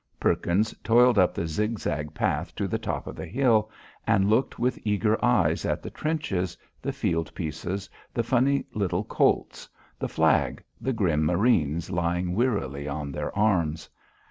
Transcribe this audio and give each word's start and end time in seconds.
Perkins 0.19 0.73
toiled 0.83 1.19
up 1.19 1.35
the 1.35 1.45
zigzag 1.45 2.15
path 2.15 2.55
to 2.55 2.67
the 2.67 2.79
top 2.79 3.05
of 3.05 3.15
the 3.15 3.27
hill, 3.27 3.69
and 4.07 4.31
looked 4.31 4.57
with 4.57 4.79
eager 4.83 5.23
eyes 5.23 5.63
at 5.63 5.83
the 5.83 5.91
trenches, 5.91 6.57
the 6.81 6.91
field 6.91 7.31
pieces, 7.35 7.87
the 8.11 8.23
funny 8.23 8.65
little 8.73 9.03
Colts, 9.03 9.69
the 9.99 10.09
flag, 10.09 10.63
the 10.81 10.91
grim 10.91 11.23
marines 11.23 11.91
lying 11.91 12.33
wearily 12.33 12.87
on 12.87 13.11
their 13.11 13.37
arms. 13.37 13.89